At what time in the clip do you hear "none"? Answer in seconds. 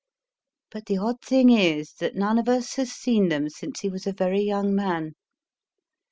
2.15-2.39